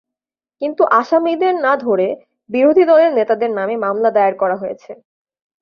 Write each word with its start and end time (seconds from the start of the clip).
কিন্তু 0.61 0.83
আসামিদের 0.99 1.53
না 1.65 1.73
ধরে 1.77 2.07
বিরোধী 2.49 2.83
দলের 2.85 3.11
নেতাদের 3.17 3.51
নামে 3.57 3.75
মামলা 3.85 4.09
দায়ের 4.11 4.35
করা 4.41 4.55
হয়েছে। 4.57 4.91